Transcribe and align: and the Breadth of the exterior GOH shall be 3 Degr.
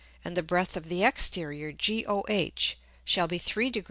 and 0.25 0.35
the 0.35 0.41
Breadth 0.41 0.75
of 0.75 0.89
the 0.89 1.03
exterior 1.03 1.71
GOH 1.71 2.73
shall 3.05 3.27
be 3.27 3.37
3 3.37 3.71
Degr. 3.71 3.79